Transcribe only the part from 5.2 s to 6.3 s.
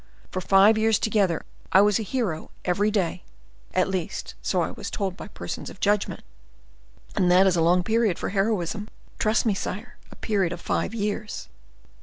persons of judgment;